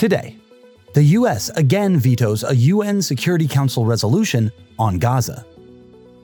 Today, 0.00 0.38
the 0.94 1.02
US 1.18 1.50
again 1.50 1.98
vetoes 1.98 2.42
a 2.42 2.56
UN 2.56 3.02
Security 3.02 3.46
Council 3.46 3.84
resolution 3.84 4.50
on 4.78 4.98
Gaza. 4.98 5.44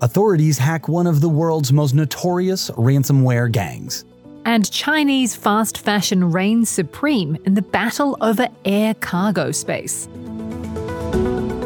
Authorities 0.01 0.57
hack 0.57 0.89
one 0.89 1.07
of 1.07 1.21
the 1.21 1.29
world's 1.29 1.75
most 1.75 1.95
notorious 1.95 2.71
ransomware 2.71 3.53
gangs. 3.53 4.07
And 4.47 4.73
Chinese 4.73 5.37
fast 5.37 5.77
fashion 5.77 6.33
reigns 6.33 6.71
supreme 6.71 7.37
in 7.45 7.53
the 7.53 7.61
battle 7.61 8.17
over 8.23 8.49
air 8.65 8.95
cargo 8.95 9.53
space. 9.53 10.09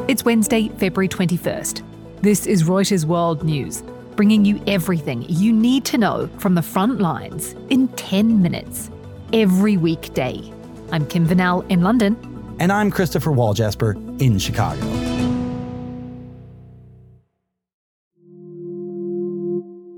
It's 0.09 0.25
Wednesday, 0.25 0.67
February 0.67 1.07
21st. 1.07 1.83
This 2.23 2.45
is 2.45 2.65
Reuters 2.65 3.05
World 3.05 3.45
News, 3.45 3.85
bringing 4.17 4.45
you 4.45 4.61
everything 4.67 5.27
you 5.29 5.53
need 5.53 5.85
to 5.85 5.97
know 5.97 6.29
from 6.39 6.57
the 6.57 6.63
front 6.63 7.01
lines 7.01 7.55
in 7.69 7.87
10 7.87 8.43
minutes, 8.43 8.91
every 9.33 9.77
weekday. 9.77 10.53
I'm 10.93 11.07
Kim 11.07 11.27
Vanell 11.27 11.65
in 11.71 11.83
London. 11.83 12.17
And 12.59 12.73
I'm 12.73 12.91
Christopher 12.91 13.31
Walljasper 13.31 14.21
in 14.21 14.39
Chicago. 14.39 14.81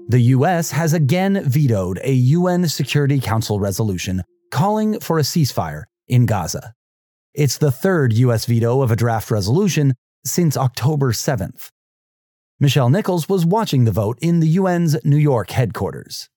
The 0.09 0.20
US 0.36 0.70
has 0.73 0.92
again 0.92 1.42
vetoed 1.45 1.98
a 2.05 2.12
UN 2.12 2.69
Security 2.69 3.19
Council 3.19 3.59
resolution 3.59 4.23
calling 4.50 5.00
for 5.00 5.19
a 5.19 5.23
ceasefire 5.23 5.84
in 6.06 6.27
Gaza. 6.27 6.74
It's 7.34 7.56
the 7.56 7.70
third 7.70 8.12
US 8.12 8.45
veto 8.45 8.83
of 8.83 8.91
a 8.91 8.97
draft 8.97 9.30
resolution 9.30 9.95
since 10.27 10.56
October 10.56 11.12
7th. 11.12 11.70
Michelle 12.61 12.91
Nichols 12.91 13.28
was 13.28 13.47
watching 13.47 13.86
the 13.86 13.91
vote 13.91 14.19
in 14.20 14.41
the 14.41 14.59
UN's 14.59 15.02
New 15.05 15.16
York 15.16 15.50
headquarters. 15.50 16.28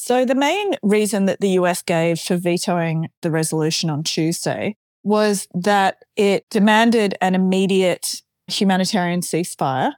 So, 0.00 0.24
the 0.24 0.36
main 0.36 0.74
reason 0.84 1.24
that 1.24 1.40
the 1.40 1.58
US 1.60 1.82
gave 1.82 2.20
for 2.20 2.36
vetoing 2.36 3.08
the 3.22 3.32
resolution 3.32 3.90
on 3.90 4.04
Tuesday 4.04 4.76
was 5.02 5.48
that 5.54 6.04
it 6.14 6.48
demanded 6.50 7.16
an 7.20 7.34
immediate 7.34 8.22
humanitarian 8.46 9.22
ceasefire, 9.22 9.94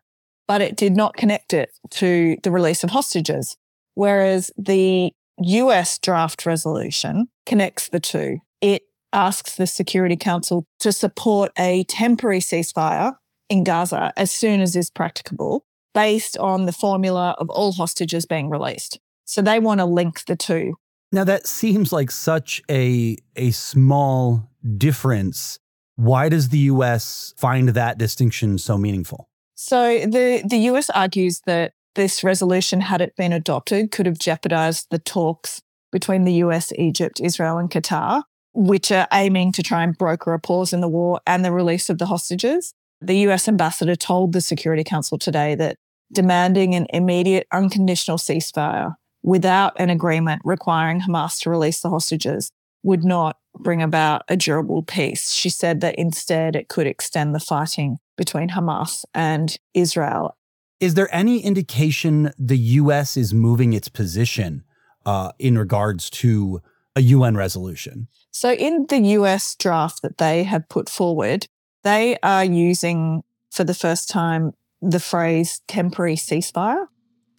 but 0.49 0.63
it 0.63 0.75
did 0.75 0.97
not 0.97 1.19
connect 1.19 1.53
it 1.53 1.73
to 1.91 2.39
the 2.43 2.51
release 2.51 2.83
of 2.83 2.89
hostages. 2.89 3.59
Whereas 3.95 4.51
the 4.57 5.13
US 5.37 5.99
draft 5.99 6.47
resolution 6.47 7.29
connects 7.45 7.91
the 7.91 8.01
two. 8.01 8.39
It 8.63 8.85
asks 9.13 9.57
the 9.57 9.67
Security 9.67 10.17
Council 10.17 10.65
to 10.79 10.93
support 10.93 11.53
a 11.59 11.85
temporary 11.85 12.41
ceasefire 12.41 13.17
in 13.51 13.65
Gaza 13.65 14.15
as 14.17 14.31
soon 14.31 14.63
as 14.63 14.75
is 14.77 14.89
practicable, 14.89 15.67
based 15.93 16.39
on 16.39 16.65
the 16.65 16.73
formula 16.73 17.37
of 17.37 17.51
all 17.51 17.73
hostages 17.73 18.25
being 18.25 18.49
released. 18.49 18.99
So 19.31 19.43
they 19.43 19.61
want 19.61 19.79
to 19.79 19.85
link 19.85 20.25
the 20.25 20.35
two. 20.35 20.75
Now 21.13 21.23
that 21.23 21.47
seems 21.47 21.93
like 21.93 22.11
such 22.11 22.61
a 22.69 23.17
a 23.37 23.53
small 23.53 24.51
difference. 24.77 25.61
Why 25.95 26.29
does 26.29 26.49
the 26.49 26.59
US 26.75 27.33
find 27.37 27.69
that 27.69 27.97
distinction 27.97 28.59
so 28.59 28.77
meaningful? 28.77 29.29
So 29.55 30.01
the 30.01 30.43
the 30.45 30.59
US 30.71 30.91
argues 30.91 31.43
that 31.47 31.75
this 31.95 32.25
resolution 32.25 32.81
had 32.81 33.01
it 33.01 33.15
been 33.15 33.33
adopted 33.33 33.93
could 33.93 34.07
have 34.07 34.19
jeopardized 34.19 34.89
the 34.91 34.99
talks 34.99 35.63
between 35.93 36.25
the 36.25 36.35
US, 36.45 36.73
Egypt, 36.77 37.21
Israel 37.21 37.59
and 37.59 37.71
Qatar, 37.71 38.25
which 38.53 38.91
are 38.91 39.07
aiming 39.13 39.53
to 39.53 39.63
try 39.63 39.85
and 39.85 39.97
broker 39.97 40.35
a 40.35 40.41
pause 40.41 40.73
in 40.73 40.81
the 40.81 40.89
war 40.89 41.21
and 41.25 41.45
the 41.45 41.53
release 41.53 41.89
of 41.89 41.99
the 41.99 42.07
hostages. 42.07 42.75
The 43.01 43.19
US 43.29 43.47
ambassador 43.47 43.95
told 43.95 44.33
the 44.33 44.41
Security 44.41 44.83
Council 44.83 45.19
today 45.19 45.55
that 45.55 45.77
demanding 46.13 46.75
an 46.75 46.89
immediate 46.93 47.47
unconditional 47.53 48.19
ceasefire 48.19 48.97
without 49.23 49.73
an 49.77 49.91
agreement 49.91 50.43
requiring 50.45 51.01
Hamas 51.01 51.41
to 51.43 51.51
release 51.51 51.81
the 51.81 51.91
hostages 51.91 52.51
would 52.83 53.05
not 53.05 53.37
bring 53.59 53.83
about 53.83 54.23
a 54.29 54.37
durable 54.37 54.83
peace. 54.83 55.33
She 55.33 55.51
said 55.51 55.81
that 55.81 55.97
instead 55.97 56.57
it 56.57 56.69
could 56.69 56.87
extend 56.87 57.35
the 57.35 57.41
fighting 57.41 57.99
between 58.17 58.51
Hamas 58.51 59.05
and 59.15 59.57
Israel. 59.75 60.37
Is 60.79 60.95
there 60.95 61.15
any 61.15 61.41
indication 61.41 62.33
the 62.39 62.57
U.S. 62.57 63.17
is 63.17 63.35
moving 63.35 63.75
its 63.75 63.89
position 63.89 64.65
uh, 65.05 65.33
in 65.39 65.59
regards 65.59 66.09
to 66.11 66.63
a 66.97 67.03
UN 67.03 67.37
resolution? 67.37 68.09
So, 68.31 68.53
in 68.53 68.87
the 68.89 68.99
US 68.99 69.55
draft 69.57 70.01
that 70.03 70.19
they 70.19 70.45
have 70.45 70.69
put 70.69 70.89
forward, 70.89 71.49
they 71.83 72.17
are 72.23 72.45
using 72.45 73.23
for 73.51 73.65
the 73.65 73.75
first 73.75 74.09
time 74.09 74.53
the 74.81 75.01
phrase 75.01 75.61
temporary 75.69 76.17
ceasefire. 76.17 76.87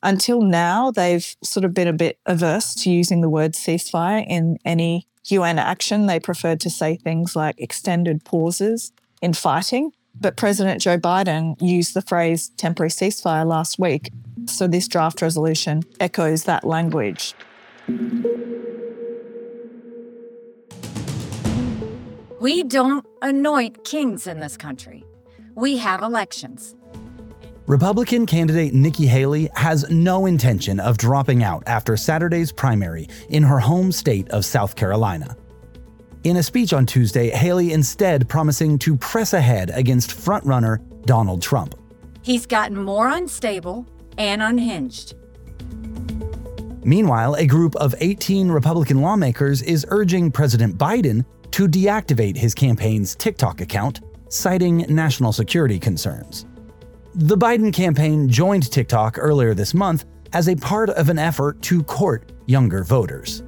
Until 0.03 0.41
now, 0.41 0.91
they've 0.91 1.35
sort 1.43 1.63
of 1.63 1.73
been 1.73 1.87
a 1.87 1.93
bit 1.93 2.19
averse 2.25 2.73
to 2.75 2.89
using 2.89 3.21
the 3.21 3.29
word 3.29 3.53
ceasefire 3.53 4.25
in 4.27 4.57
any 4.65 5.07
UN 5.25 5.59
action. 5.59 6.07
They 6.07 6.19
preferred 6.19 6.59
to 6.61 6.69
say 6.69 6.95
things 6.95 7.35
like 7.35 7.55
extended 7.59 8.23
pauses 8.25 8.91
in 9.21 9.33
fighting. 9.33 9.91
But 10.19 10.37
President 10.37 10.81
Joe 10.81 10.97
Biden 10.97 11.55
used 11.61 11.93
the 11.93 12.01
phrase 12.01 12.49
temporary 12.57 12.89
ceasefire 12.89 13.45
last 13.45 13.79
week. 13.79 14.09
So 14.45 14.67
this 14.67 14.87
draft 14.87 15.21
resolution 15.21 15.83
echoes 15.99 16.43
that 16.45 16.63
language. 16.63 17.33
We 22.39 22.63
don't 22.63 23.05
anoint 23.21 23.83
kings 23.83 24.25
in 24.25 24.39
this 24.39 24.57
country. 24.57 25.05
We 25.53 25.77
have 25.77 26.01
elections. 26.01 26.75
Republican 27.67 28.25
candidate 28.25 28.73
Nikki 28.73 29.05
Haley 29.05 29.47
has 29.55 29.87
no 29.89 30.25
intention 30.25 30.79
of 30.79 30.97
dropping 30.97 31.43
out 31.43 31.63
after 31.67 31.95
Saturday's 31.95 32.51
primary 32.51 33.07
in 33.29 33.43
her 33.43 33.59
home 33.59 33.91
state 33.91 34.27
of 34.29 34.43
South 34.45 34.75
Carolina. 34.75 35.37
In 36.23 36.37
a 36.37 36.43
speech 36.43 36.73
on 36.73 36.87
Tuesday, 36.87 37.29
Haley 37.29 37.71
instead 37.71 38.27
promising 38.27 38.79
to 38.79 38.97
press 38.97 39.33
ahead 39.33 39.69
against 39.73 40.09
frontrunner 40.09 40.79
Donald 41.05 41.41
Trump. 41.41 41.75
He's 42.23 42.47
gotten 42.47 42.77
more 42.77 43.09
unstable 43.09 43.87
and 44.17 44.41
unhinged. 44.41 45.13
Meanwhile, 46.83 47.35
a 47.35 47.45
group 47.45 47.75
of 47.75 47.93
18 47.99 48.51
Republican 48.51 49.01
lawmakers 49.01 49.61
is 49.61 49.85
urging 49.89 50.31
President 50.31 50.77
Biden 50.79 51.25
to 51.51 51.67
deactivate 51.67 52.35
his 52.35 52.55
campaign's 52.55 53.15
TikTok 53.15 53.61
account, 53.61 54.01
citing 54.29 54.79
national 54.89 55.31
security 55.31 55.77
concerns. 55.77 56.45
The 57.13 57.37
Biden 57.37 57.73
campaign 57.73 58.29
joined 58.29 58.71
TikTok 58.71 59.17
earlier 59.19 59.53
this 59.53 59.73
month 59.73 60.05
as 60.31 60.47
a 60.47 60.55
part 60.55 60.89
of 60.91 61.09
an 61.09 61.19
effort 61.19 61.61
to 61.63 61.83
court 61.83 62.31
younger 62.45 62.85
voters. 62.85 63.43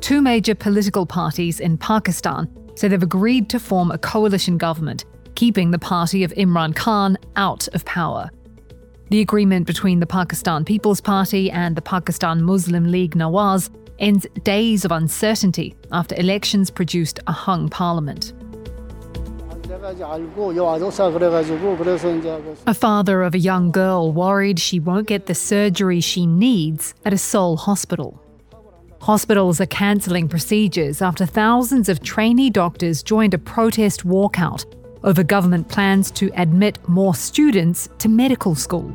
Two 0.00 0.22
major 0.22 0.54
political 0.54 1.04
parties 1.04 1.58
in 1.58 1.76
Pakistan 1.76 2.48
say 2.76 2.86
they've 2.86 3.02
agreed 3.02 3.50
to 3.50 3.58
form 3.58 3.90
a 3.90 3.98
coalition 3.98 4.56
government, 4.56 5.04
keeping 5.34 5.72
the 5.72 5.80
party 5.80 6.22
of 6.22 6.32
Imran 6.34 6.76
Khan 6.76 7.18
out 7.34 7.66
of 7.74 7.84
power. 7.86 8.30
The 9.10 9.20
agreement 9.20 9.66
between 9.66 9.98
the 9.98 10.06
Pakistan 10.06 10.64
People's 10.64 11.00
Party 11.00 11.50
and 11.50 11.74
the 11.74 11.82
Pakistan 11.82 12.40
Muslim 12.44 12.92
League 12.92 13.16
Nawaz 13.16 13.68
ends 13.98 14.28
days 14.44 14.84
of 14.84 14.92
uncertainty 14.92 15.74
after 15.90 16.14
elections 16.14 16.70
produced 16.70 17.18
a 17.26 17.32
hung 17.32 17.68
parliament. 17.68 18.32
A 22.66 22.74
father 22.74 23.22
of 23.22 23.34
a 23.34 23.38
young 23.38 23.72
girl 23.72 24.12
worried 24.12 24.60
she 24.60 24.78
won't 24.78 25.08
get 25.08 25.26
the 25.26 25.34
surgery 25.34 26.00
she 26.00 26.24
needs 26.24 26.94
at 27.04 27.12
a 27.12 27.18
Seoul 27.18 27.56
hospital. 27.56 28.22
Hospitals 29.00 29.60
are 29.60 29.66
cancelling 29.66 30.28
procedures 30.28 31.02
after 31.02 31.26
thousands 31.26 31.88
of 31.88 32.00
trainee 32.00 32.48
doctors 32.48 33.02
joined 33.02 33.34
a 33.34 33.38
protest 33.38 34.06
walkout 34.06 34.64
over 35.02 35.24
government 35.24 35.68
plans 35.68 36.12
to 36.12 36.30
admit 36.36 36.78
more 36.88 37.16
students 37.16 37.88
to 37.98 38.08
medical 38.08 38.54
school. 38.54 38.94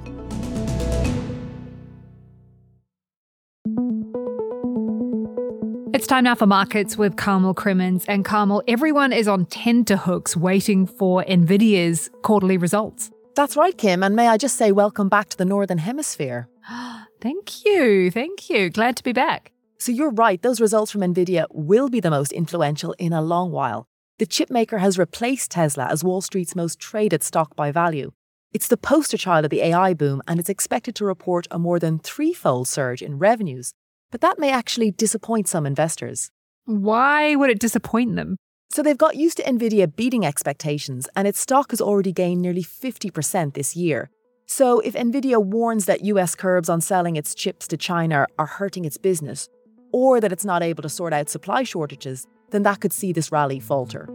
It's 5.97 6.06
time 6.06 6.25
now 6.25 6.35
for 6.35 6.46
markets 6.46 6.96
with 6.96 7.16
Carmel 7.18 7.56
Crimmins. 7.56 8.05
And 8.08 8.23
Carmel, 8.23 8.61
everyone 8.67 9.11
is 9.11 9.28
on 9.28 9.47
tenterhooks 9.47 10.38
waiting 10.38 10.85
for 10.85 11.23
NVIDIA's 11.23 12.11
quarterly 12.22 12.55
results. 12.55 13.09
That's 13.35 13.58
right, 13.58 13.76
Kim. 13.76 14.03
And 14.03 14.16
may 14.16 14.28
I 14.28 14.38
just 14.38 14.58
say, 14.58 14.72
welcome 14.72 15.09
back 15.09 15.29
to 15.29 15.38
the 15.38 15.44
Northern 15.44 15.79
Hemisphere. 15.79 16.49
thank 17.20 17.66
you. 17.66 18.11
Thank 18.11 18.47
you. 18.47 18.70
Glad 18.70 18.96
to 18.97 19.03
be 19.03 19.11
back. 19.11 19.52
So 19.79 19.91
you're 19.91 20.11
right. 20.11 20.40
Those 20.40 20.61
results 20.61 20.91
from 20.91 21.02
NVIDIA 21.02 21.47
will 21.49 21.90
be 21.90 21.99
the 21.99 22.11
most 22.11 22.32
influential 22.32 22.94
in 22.99 23.11
a 23.11 23.23
long 23.23 23.52
while. 23.52 23.88
The 24.20 24.28
chipmaker 24.28 24.79
has 24.79 24.99
replaced 24.99 25.49
Tesla 25.49 25.88
as 25.88 26.03
Wall 26.03 26.22
Street's 26.22 26.55
most 26.55 26.79
traded 26.79 27.23
stock 27.23 27.55
by 27.55 27.72
value. 27.72 28.11
It's 28.53 28.67
the 28.67 28.78
poster 28.78 29.17
child 29.17 29.46
of 29.46 29.49
the 29.49 29.61
AI 29.64 29.96
boom, 29.96 30.22
and 30.28 30.40
it's 30.40 30.47
expected 30.47 30.94
to 30.97 31.05
report 31.05 31.47
a 31.49 31.58
more 31.58 31.79
than 31.79 31.97
threefold 31.97 32.67
surge 32.67 33.02
in 33.02 33.17
revenues 33.17 33.73
but 34.12 34.22
that 34.22 34.40
may 34.40 34.52
actually 34.52 34.92
disappoint 34.92 35.48
some 35.48 35.66
investors. 35.66 36.30
Why 36.66 37.36
would 37.36 37.50
it 37.50 37.59
disappoint 37.59 38.16
them? 38.16 38.38
So 38.70 38.84
they've 38.84 38.98
got 38.98 39.16
used 39.16 39.38
to 39.38 39.44
Nvidia 39.44 39.96
beating 39.96 40.26
expectations, 40.26 41.08
and 41.16 41.28
its 41.28 41.40
stock 41.40 41.72
has 41.72 41.82
already 41.82 42.12
gained 42.12 42.42
nearly 42.42 42.64
50% 42.64 43.54
this 43.54 43.76
year. 43.76 44.09
So 44.46 44.80
if 44.82 44.94
Nvidia 44.94 45.44
warns 45.44 45.86
that 45.86 46.04
US 46.06 46.36
curbs 46.36 46.70
on 46.70 46.82
selling 46.82 47.16
its 47.16 47.36
chips 47.36 47.68
to 47.68 47.78
China 47.78 48.28
are 48.38 48.46
hurting 48.46 48.86
its 48.86 48.98
business, 48.98 49.50
or 49.92 50.20
that 50.20 50.32
it's 50.32 50.46
not 50.46 50.64
able 50.64 50.84
to 50.84 50.90
sort 50.90 51.14
out 51.14 51.30
supply 51.30 51.64
shortages, 51.64 52.28
then 52.52 52.64
that 52.64 52.82
could 52.82 52.94
see 52.94 53.12
this 53.12 53.32
rally 53.32 53.59
falter. 53.59 54.08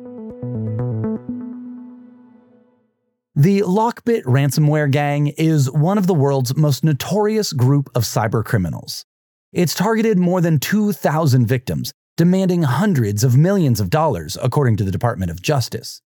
The 3.34 3.60
Lockbit 3.60 4.24
ransomware 4.24 4.90
gang 4.90 5.28
is 5.28 5.70
one 5.70 5.96
of 5.96 6.06
the 6.06 6.14
world's 6.14 6.54
most 6.54 6.84
notorious 6.84 7.54
group 7.54 7.88
of 7.94 8.02
cyber 8.02 8.44
criminals. 8.44 9.06
It's 9.52 9.74
targeted 9.74 10.18
more 10.18 10.40
than 10.40 10.58
2,000 10.58 11.46
victims, 11.46 11.92
demanding 12.16 12.62
hundreds 12.62 13.22
of 13.22 13.36
millions 13.36 13.80
of 13.80 13.90
dollars, 13.90 14.38
according 14.42 14.78
to 14.78 14.84
the 14.84 14.90
Department 14.90 15.30
of 15.30 15.42
Justice. 15.42 16.00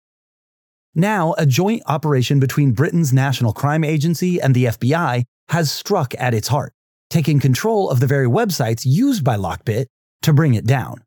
Now, 0.96 1.36
a 1.38 1.46
joint 1.46 1.84
operation 1.88 2.40
between 2.40 2.72
Britain's 2.72 3.12
National 3.12 3.52
Crime 3.52 3.84
Agency 3.84 4.40
and 4.40 4.56
the 4.56 4.66
FBI 4.66 5.24
has 5.50 5.72
struck 5.72 6.14
at 6.18 6.34
its 6.34 6.48
heart, 6.48 6.74
taking 7.10 7.42
control 7.42 7.90
of 7.90 8.00
the 8.00 8.08
very 8.08 8.28
websites 8.28 8.84
used 8.86 9.26
by 9.26 9.36
Lockbit 9.36 9.88
to 10.22 10.32
bring 10.32 10.54
it 10.54 10.66
down. 10.66 11.04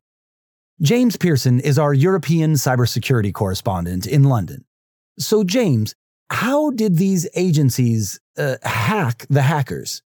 James 0.79 1.17
Pearson 1.17 1.59
is 1.59 1.79
our 1.79 1.93
European 1.93 2.53
cybersecurity 2.53 3.33
correspondent 3.33 4.05
in 4.05 4.23
London. 4.23 4.63
So, 5.17 5.43
James, 5.43 5.95
how 6.29 6.69
did 6.69 6.97
these 6.97 7.27
agencies 7.35 8.19
uh, 8.37 8.57
hack 8.61 9.25
the 9.27 9.41
hackers? 9.41 10.03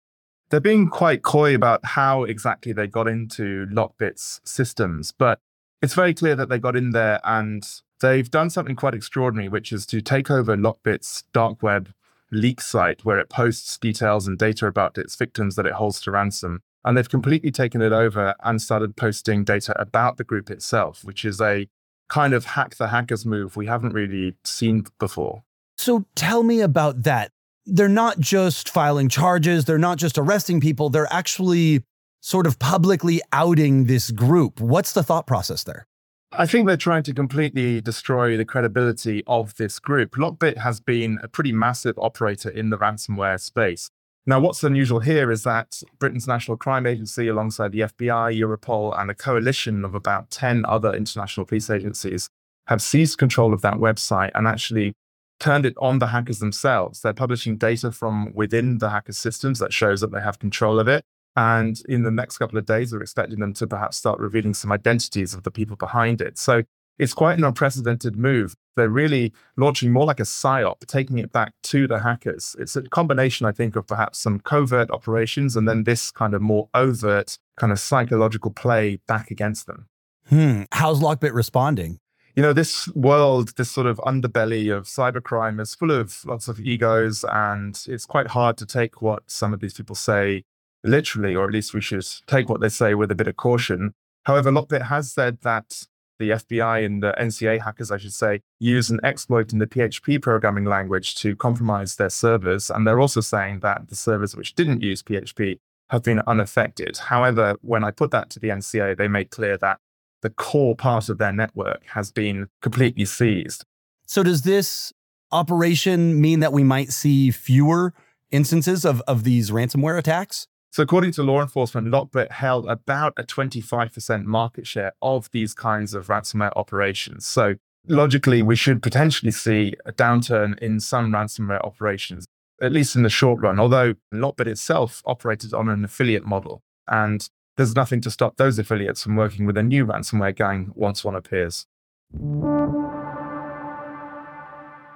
They're 0.50 0.60
being 0.60 0.88
quite 0.88 1.22
coy 1.22 1.54
about 1.54 1.84
how 1.84 2.24
exactly 2.24 2.72
they 2.72 2.86
got 2.86 3.06
into 3.06 3.66
Lockbit's 3.66 4.40
systems, 4.44 5.12
but 5.12 5.40
it's 5.82 5.94
very 5.94 6.14
clear 6.14 6.34
that 6.36 6.48
they 6.48 6.58
got 6.58 6.76
in 6.76 6.90
there 6.90 7.20
and 7.24 7.66
they've 8.00 8.30
done 8.30 8.50
something 8.50 8.76
quite 8.76 8.94
extraordinary, 8.94 9.48
which 9.48 9.72
is 9.72 9.84
to 9.86 10.00
take 10.00 10.30
over 10.30 10.56
Lockbit's 10.56 11.24
dark 11.32 11.62
web 11.62 11.92
leak 12.30 12.60
site 12.60 13.04
where 13.04 13.18
it 13.18 13.28
posts 13.28 13.78
details 13.78 14.26
and 14.26 14.38
data 14.38 14.66
about 14.66 14.98
its 14.98 15.16
victims 15.16 15.56
that 15.56 15.66
it 15.66 15.72
holds 15.72 16.00
to 16.02 16.10
ransom. 16.10 16.62
And 16.84 16.96
they've 16.96 17.08
completely 17.08 17.50
taken 17.50 17.82
it 17.82 17.92
over 17.92 18.34
and 18.42 18.62
started 18.62 18.96
posting 18.96 19.44
data 19.44 19.78
about 19.80 20.16
the 20.16 20.24
group 20.24 20.50
itself, 20.50 21.04
which 21.04 21.24
is 21.24 21.40
a 21.40 21.68
kind 22.08 22.32
of 22.32 22.46
hack 22.46 22.76
the 22.76 22.88
hackers 22.88 23.26
move 23.26 23.56
we 23.56 23.66
haven't 23.66 23.92
really 23.92 24.34
seen 24.44 24.86
before. 24.98 25.42
So 25.76 26.06
tell 26.14 26.42
me 26.42 26.60
about 26.60 27.02
that. 27.02 27.32
They're 27.70 27.88
not 27.88 28.18
just 28.18 28.70
filing 28.70 29.10
charges, 29.10 29.66
they're 29.66 29.78
not 29.78 29.98
just 29.98 30.16
arresting 30.16 30.60
people, 30.60 30.88
they're 30.88 31.12
actually 31.12 31.84
sort 32.20 32.46
of 32.46 32.58
publicly 32.58 33.20
outing 33.32 33.84
this 33.84 34.10
group. 34.10 34.60
What's 34.60 34.92
the 34.92 35.02
thought 35.02 35.26
process 35.26 35.64
there? 35.64 35.86
I 36.32 36.46
think 36.46 36.66
they're 36.66 36.76
trying 36.76 37.02
to 37.04 37.14
completely 37.14 37.80
destroy 37.80 38.36
the 38.36 38.44
credibility 38.44 39.22
of 39.26 39.54
this 39.56 39.78
group. 39.78 40.12
Lockbit 40.12 40.58
has 40.58 40.80
been 40.80 41.18
a 41.22 41.28
pretty 41.28 41.52
massive 41.52 41.98
operator 41.98 42.48
in 42.48 42.70
the 42.70 42.78
ransomware 42.78 43.40
space. 43.40 43.90
Now, 44.26 44.40
what's 44.40 44.62
unusual 44.62 45.00
here 45.00 45.30
is 45.30 45.42
that 45.44 45.82
Britain's 45.98 46.28
National 46.28 46.58
Crime 46.58 46.86
Agency, 46.86 47.28
alongside 47.28 47.72
the 47.72 47.80
FBI, 47.80 48.38
Europol, 48.38 48.98
and 48.98 49.10
a 49.10 49.14
coalition 49.14 49.84
of 49.84 49.94
about 49.94 50.30
10 50.30 50.64
other 50.66 50.92
international 50.92 51.46
police 51.46 51.70
agencies, 51.70 52.28
have 52.66 52.82
seized 52.82 53.16
control 53.16 53.54
of 53.54 53.62
that 53.62 53.76
website 53.76 54.30
and 54.34 54.46
actually 54.46 54.92
turned 55.40 55.66
it 55.66 55.74
on 55.78 55.98
the 55.98 56.08
hackers 56.08 56.38
themselves. 56.38 57.00
They're 57.00 57.12
publishing 57.12 57.56
data 57.56 57.92
from 57.92 58.32
within 58.34 58.78
the 58.78 58.90
hackers' 58.90 59.18
systems 59.18 59.58
that 59.58 59.72
shows 59.72 60.00
that 60.00 60.12
they 60.12 60.20
have 60.20 60.38
control 60.38 60.78
of 60.80 60.88
it. 60.88 61.04
And 61.36 61.80
in 61.88 62.02
the 62.02 62.10
next 62.10 62.38
couple 62.38 62.58
of 62.58 62.66
days, 62.66 62.92
we're 62.92 63.02
expecting 63.02 63.38
them 63.38 63.52
to 63.54 63.66
perhaps 63.66 63.96
start 63.96 64.18
revealing 64.18 64.54
some 64.54 64.72
identities 64.72 65.34
of 65.34 65.44
the 65.44 65.50
people 65.50 65.76
behind 65.76 66.20
it. 66.20 66.36
So 66.36 66.64
it's 66.98 67.14
quite 67.14 67.38
an 67.38 67.44
unprecedented 67.44 68.16
move. 68.16 68.54
They're 68.76 68.88
really 68.88 69.32
launching 69.56 69.92
more 69.92 70.04
like 70.04 70.20
a 70.20 70.24
psyop, 70.24 70.86
taking 70.86 71.18
it 71.18 71.32
back 71.32 71.52
to 71.64 71.86
the 71.86 72.00
hackers. 72.00 72.56
It's 72.58 72.74
a 72.74 72.82
combination, 72.82 73.46
I 73.46 73.52
think, 73.52 73.76
of 73.76 73.86
perhaps 73.86 74.18
some 74.18 74.40
covert 74.40 74.90
operations 74.90 75.56
and 75.56 75.68
then 75.68 75.84
this 75.84 76.10
kind 76.10 76.34
of 76.34 76.42
more 76.42 76.68
overt 76.74 77.38
kind 77.56 77.72
of 77.72 77.78
psychological 77.78 78.50
play 78.50 78.98
back 79.06 79.30
against 79.30 79.66
them. 79.66 79.86
Hmm. 80.28 80.62
How's 80.72 81.00
Lockbit 81.00 81.32
responding? 81.32 82.00
You 82.38 82.42
know, 82.42 82.52
this 82.52 82.86
world, 82.94 83.56
this 83.56 83.68
sort 83.68 83.88
of 83.88 83.98
underbelly 84.06 84.72
of 84.72 84.84
cybercrime 84.84 85.60
is 85.60 85.74
full 85.74 85.90
of 85.90 86.24
lots 86.24 86.46
of 86.46 86.60
egos, 86.60 87.24
and 87.32 87.84
it's 87.88 88.06
quite 88.06 88.28
hard 88.28 88.56
to 88.58 88.64
take 88.64 89.02
what 89.02 89.28
some 89.28 89.52
of 89.52 89.58
these 89.58 89.74
people 89.74 89.96
say 89.96 90.44
literally, 90.84 91.34
or 91.34 91.46
at 91.46 91.52
least 91.52 91.74
we 91.74 91.80
should 91.80 92.06
take 92.28 92.48
what 92.48 92.60
they 92.60 92.68
say 92.68 92.94
with 92.94 93.10
a 93.10 93.16
bit 93.16 93.26
of 93.26 93.34
caution. 93.34 93.92
However, 94.22 94.52
Lockbit 94.52 94.82
has 94.82 95.10
said 95.10 95.38
that 95.40 95.82
the 96.20 96.30
FBI 96.30 96.86
and 96.86 97.02
the 97.02 97.12
NCA 97.18 97.60
hackers, 97.60 97.90
I 97.90 97.96
should 97.96 98.12
say, 98.12 98.42
use 98.60 98.88
an 98.88 99.00
exploit 99.02 99.52
in 99.52 99.58
the 99.58 99.66
PHP 99.66 100.22
programming 100.22 100.64
language 100.64 101.16
to 101.16 101.34
compromise 101.34 101.96
their 101.96 102.08
servers. 102.08 102.70
And 102.70 102.86
they're 102.86 103.00
also 103.00 103.20
saying 103.20 103.60
that 103.60 103.88
the 103.88 103.96
servers 103.96 104.36
which 104.36 104.54
didn't 104.54 104.80
use 104.80 105.02
PHP 105.02 105.58
have 105.90 106.04
been 106.04 106.22
unaffected. 106.24 106.98
However, 106.98 107.56
when 107.62 107.82
I 107.82 107.90
put 107.90 108.12
that 108.12 108.30
to 108.30 108.38
the 108.38 108.50
NCA, 108.50 108.96
they 108.96 109.08
made 109.08 109.30
clear 109.30 109.56
that 109.58 109.80
the 110.22 110.30
core 110.30 110.74
part 110.74 111.08
of 111.08 111.18
their 111.18 111.32
network 111.32 111.84
has 111.86 112.10
been 112.10 112.48
completely 112.62 113.04
seized. 113.04 113.64
So, 114.06 114.22
does 114.22 114.42
this 114.42 114.92
operation 115.30 116.20
mean 116.20 116.40
that 116.40 116.52
we 116.52 116.64
might 116.64 116.90
see 116.90 117.30
fewer 117.30 117.92
instances 118.30 118.84
of, 118.84 119.00
of 119.02 119.24
these 119.24 119.50
ransomware 119.50 119.98
attacks? 119.98 120.46
So, 120.70 120.82
according 120.82 121.12
to 121.12 121.22
law 121.22 121.40
enforcement, 121.40 121.88
Lockbit 121.88 122.30
held 122.30 122.68
about 122.68 123.14
a 123.16 123.22
25% 123.22 124.24
market 124.24 124.66
share 124.66 124.92
of 125.00 125.30
these 125.32 125.54
kinds 125.54 125.94
of 125.94 126.08
ransomware 126.08 126.52
operations. 126.56 127.26
So, 127.26 127.54
logically, 127.86 128.42
we 128.42 128.56
should 128.56 128.82
potentially 128.82 129.32
see 129.32 129.74
a 129.86 129.92
downturn 129.92 130.58
in 130.58 130.80
some 130.80 131.12
ransomware 131.12 131.64
operations, 131.64 132.26
at 132.60 132.72
least 132.72 132.96
in 132.96 133.02
the 133.02 133.10
short 133.10 133.40
run, 133.40 133.58
although 133.58 133.94
Lockbit 134.12 134.46
itself 134.46 135.02
operated 135.06 135.54
on 135.54 135.68
an 135.68 135.84
affiliate 135.84 136.26
model. 136.26 136.62
And 136.86 137.28
there's 137.58 137.74
nothing 137.74 138.00
to 138.00 138.10
stop 138.10 138.36
those 138.36 138.56
affiliates 138.58 139.02
from 139.02 139.16
working 139.16 139.44
with 139.44 139.56
a 139.58 139.62
new 139.64 139.84
ransomware 139.84 140.34
gang 140.34 140.70
once 140.76 141.04
one 141.04 141.16
appears. 141.16 141.66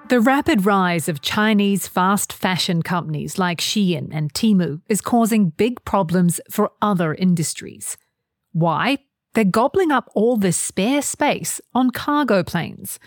The 0.09 0.21
rapid 0.21 0.65
rise 0.65 1.09
of 1.09 1.23
Chinese 1.23 1.89
fast 1.89 2.33
fashion 2.33 2.83
companies 2.83 3.37
like 3.37 3.59
Shein 3.59 4.11
and 4.13 4.33
Temu 4.33 4.81
is 4.89 5.01
causing 5.01 5.51
big 5.51 5.85
problems 5.85 6.41
for 6.51 6.71
other 6.81 7.15
industries. 7.15 7.97
Why? 8.53 8.99
They're 9.35 9.45
gobbling 9.45 9.91
up 9.91 10.09
all 10.15 10.37
this 10.37 10.57
spare 10.57 11.03
space 11.03 11.61
on 11.75 11.91
cargo 11.91 12.45
planes. 12.45 13.01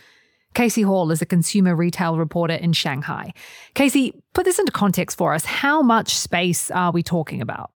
Casey 0.53 0.81
Hall 0.81 1.11
is 1.11 1.21
a 1.21 1.25
consumer 1.25 1.75
retail 1.77 2.17
reporter 2.17 2.55
in 2.55 2.73
Shanghai. 2.73 3.31
Casey, 3.73 4.21
put 4.33 4.43
this 4.43 4.59
into 4.59 4.73
context 4.73 5.17
for 5.17 5.33
us. 5.33 5.45
How 5.45 5.81
much 5.81 6.17
space 6.17 6.69
are 6.71 6.91
we 6.91 7.03
talking 7.03 7.41
about? 7.41 7.71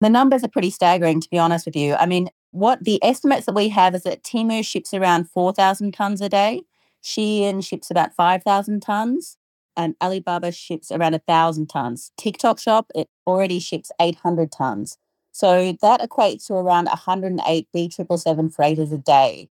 The 0.00 0.08
numbers 0.08 0.44
are 0.44 0.48
pretty 0.48 0.70
staggering, 0.70 1.20
to 1.20 1.30
be 1.30 1.38
honest 1.38 1.66
with 1.66 1.76
you. 1.76 1.94
I 1.94 2.06
mean, 2.06 2.28
what 2.52 2.84
the 2.84 3.02
estimates 3.02 3.46
that 3.46 3.54
we 3.54 3.68
have 3.70 3.94
is 3.94 4.04
that 4.04 4.22
Temu 4.22 4.64
ships 4.64 4.94
around 4.94 5.28
4,000 5.30 5.92
tons 5.92 6.20
a 6.20 6.28
day. 6.28 6.62
Shein 7.02 7.64
ships 7.64 7.90
about 7.90 8.14
5,000 8.14 8.80
tons 8.80 9.36
and 9.76 9.94
Alibaba 10.02 10.52
ships 10.52 10.90
around 10.90 11.12
1,000 11.12 11.68
tons. 11.68 12.12
TikTok 12.16 12.58
Shop, 12.58 12.90
it 12.94 13.08
already 13.26 13.58
ships 13.58 13.92
800 14.00 14.50
tons. 14.50 14.98
So 15.32 15.76
that 15.82 16.00
equates 16.00 16.46
to 16.46 16.54
around 16.54 16.86
108 16.86 17.68
B777 17.74 18.54
freighters 18.54 18.92
a 18.92 18.98
day. 18.98 19.48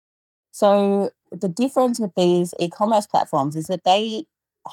So 0.52 1.10
the 1.32 1.48
difference 1.48 2.00
with 2.00 2.12
these 2.16 2.54
e 2.58 2.68
commerce 2.68 3.06
platforms 3.06 3.56
is 3.56 3.66
that 3.66 3.84
they 3.84 4.24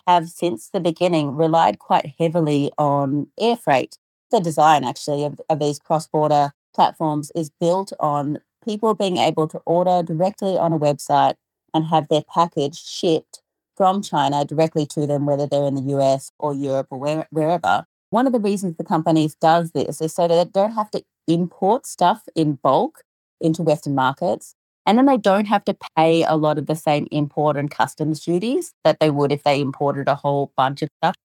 have 0.08 0.30
since 0.30 0.70
the 0.70 0.80
beginning 0.80 1.36
relied 1.36 1.80
quite 1.80 2.13
heavily 2.20 2.72
on 2.77 3.27
air 3.39 3.56
freight. 3.56 3.98
The 4.31 4.39
design 4.39 4.84
actually 4.84 5.24
of, 5.24 5.39
of 5.50 5.60
these 5.60 5.79
cross 5.79 6.07
border 6.07 6.51
platforms 6.75 7.31
is 7.36 7.50
built 7.60 7.93
on 8.00 8.39
people 8.63 8.93
being 8.93 9.17
able 9.17 9.48
to 9.48 9.60
order 9.65 10.03
directly 10.03 10.57
on 10.57 10.74
a 10.74 10.79
website 10.79 11.36
and 11.74 11.86
have 11.86 12.07
their 12.10 12.24
package 12.24 12.77
shipped 12.84 13.41
from 13.75 14.01
China 14.01 14.43
directly 14.43 14.86
to 14.88 15.05
them, 15.05 15.25
whether 15.25 15.48
they're 15.48 15.65
in 15.65 15.75
the 15.75 15.96
US 15.98 16.31
or 16.39 16.53
Europe 16.53 16.88
or 16.89 16.98
where, 16.98 17.27
wherever. 17.29 17.86
One 18.10 18.25
of 18.25 18.34
the 18.34 18.39
reasons 18.39 18.75
the 18.75 18.84
companies 18.84 19.36
does 19.36 19.72
this 19.72 20.01
is 20.01 20.13
so 20.13 20.27
that 20.27 20.36
they 20.36 20.60
don't 20.60 20.74
have 20.74 20.91
to 20.91 21.03
import 21.27 21.86
stuff 21.86 22.24
in 22.36 22.53
bulk 22.55 23.03
into 23.39 23.62
Western 23.62 23.96
markets. 23.96 24.55
And 24.86 24.98
then 24.98 25.05
they 25.05 25.17
don't 25.17 25.46
have 25.46 25.65
to 25.65 25.77
pay 25.98 26.24
a 26.24 26.36
lot 26.36 26.57
of 26.57 26.65
the 26.65 26.75
same 26.75 27.07
import 27.12 27.57
and 27.57 27.69
customs 27.69 28.22
duties 28.22 28.74
that 28.86 29.00
they 29.00 29.12
would 29.12 29.31
if 29.31 29.43
they 29.43 29.60
imported 29.60 30.07
a 30.07 30.15
whole 30.15 30.53
bunch 30.55 30.81
of 30.81 30.89
stuff. 31.01 31.15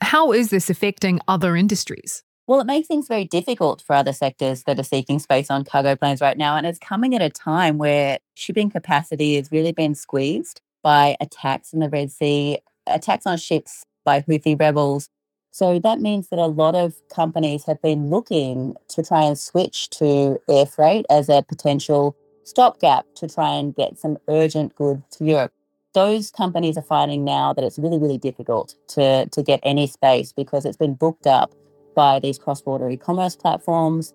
How 0.00 0.32
is 0.32 0.48
this 0.48 0.70
affecting 0.70 1.20
other 1.28 1.54
industries? 1.54 2.22
Well, 2.50 2.58
it 2.58 2.66
makes 2.66 2.88
things 2.88 3.06
very 3.06 3.26
difficult 3.26 3.80
for 3.80 3.94
other 3.94 4.12
sectors 4.12 4.64
that 4.64 4.76
are 4.80 4.82
seeking 4.82 5.20
space 5.20 5.52
on 5.52 5.62
cargo 5.62 5.94
planes 5.94 6.20
right 6.20 6.36
now. 6.36 6.56
And 6.56 6.66
it's 6.66 6.80
coming 6.80 7.14
at 7.14 7.22
a 7.22 7.30
time 7.30 7.78
where 7.78 8.18
shipping 8.34 8.70
capacity 8.70 9.36
has 9.36 9.52
really 9.52 9.70
been 9.70 9.94
squeezed 9.94 10.60
by 10.82 11.16
attacks 11.20 11.72
in 11.72 11.78
the 11.78 11.88
Red 11.88 12.10
Sea, 12.10 12.58
attacks 12.88 13.24
on 13.24 13.36
ships 13.38 13.84
by 14.04 14.22
Houthi 14.22 14.58
rebels. 14.58 15.08
So 15.52 15.78
that 15.78 16.00
means 16.00 16.26
that 16.30 16.40
a 16.40 16.46
lot 16.46 16.74
of 16.74 16.96
companies 17.08 17.66
have 17.66 17.80
been 17.82 18.10
looking 18.10 18.74
to 18.88 19.04
try 19.04 19.22
and 19.22 19.38
switch 19.38 19.88
to 19.90 20.40
air 20.48 20.66
freight 20.66 21.06
as 21.08 21.28
a 21.28 21.44
potential 21.48 22.16
stopgap 22.42 23.06
to 23.14 23.28
try 23.28 23.54
and 23.54 23.76
get 23.76 23.96
some 23.96 24.18
urgent 24.26 24.74
goods 24.74 25.04
to 25.18 25.24
Europe. 25.24 25.52
Those 25.94 26.32
companies 26.32 26.76
are 26.76 26.82
finding 26.82 27.24
now 27.24 27.52
that 27.52 27.62
it's 27.62 27.78
really, 27.78 27.98
really 27.98 28.18
difficult 28.18 28.74
to, 28.88 29.26
to 29.26 29.42
get 29.44 29.60
any 29.62 29.86
space 29.86 30.32
because 30.32 30.64
it's 30.64 30.76
been 30.76 30.94
booked 30.94 31.28
up 31.28 31.54
by 31.94 32.20
these 32.20 32.38
cross 32.38 32.60
border 32.62 32.88
e 32.90 32.96
commerce 32.96 33.36
platforms. 33.36 34.14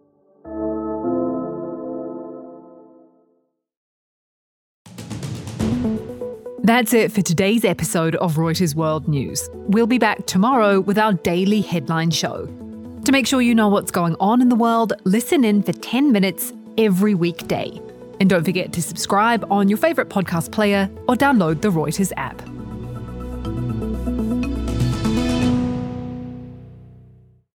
That's 6.66 6.94
it 6.94 7.12
for 7.12 7.22
today's 7.22 7.64
episode 7.64 8.16
of 8.16 8.38
Reuters 8.38 8.74
World 8.74 9.08
News. 9.08 9.48
We'll 9.54 9.86
be 9.86 10.00
back 10.00 10.26
tomorrow 10.26 10.80
with 10.80 10.98
our 10.98 11.14
daily 11.14 11.62
headline 11.62 12.10
show. 12.10 12.48
To 13.06 13.12
make 13.12 13.28
sure 13.28 13.40
you 13.40 13.54
know 13.54 13.68
what's 13.68 13.92
going 13.92 14.16
on 14.20 14.42
in 14.42 14.50
the 14.50 14.56
world, 14.56 14.94
listen 15.04 15.46
in 15.46 15.62
for 15.62 15.74
10 15.74 16.12
minutes 16.12 16.54
every 16.76 17.14
weekday. 17.14 17.80
And 18.20 18.28
don't 18.28 18.44
forget 18.44 18.74
to 18.74 18.82
subscribe 18.82 19.46
on 19.52 19.70
your 19.70 19.78
favourite 19.78 20.10
podcast 20.10 20.52
player 20.52 20.90
or 21.08 21.14
download 21.14 21.62
the 21.62 21.70
Reuters 21.70 22.12
app. 22.18 22.42